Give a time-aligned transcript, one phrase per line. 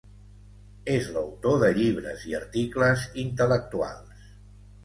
[0.93, 4.29] És l'autor de llibres i articles intel·lectuals.